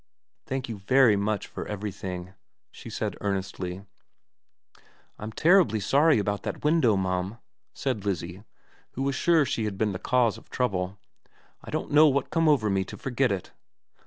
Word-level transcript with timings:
'Thank 0.47 0.67
you 0.67 0.79
very 0.79 1.15
much 1.15 1.45
for 1.45 1.67
everything,' 1.67 2.33
she 2.71 2.89
said 2.89 3.15
earnestly.' 3.21 3.85
I'm 5.19 5.31
terribly 5.31 5.79
sorry 5.79 6.17
about 6.17 6.41
that 6.41 6.63
window, 6.63 6.97
mum,' 6.97 7.37
said 7.75 8.03
Lizzie, 8.03 8.43
who 8.93 9.03
was 9.03 9.13
sure 9.13 9.45
she 9.45 9.65
had 9.65 9.77
been 9.77 9.91
the 9.91 9.99
cause 9.99 10.39
of 10.39 10.49
trouble. 10.49 10.97
* 11.27 11.63
I 11.63 11.69
don't 11.69 11.91
know 11.91 12.07
what 12.07 12.31
come 12.31 12.49
over 12.49 12.67
me 12.67 12.83
to 12.85 12.97
forget 12.97 13.31
it.' 13.31 13.51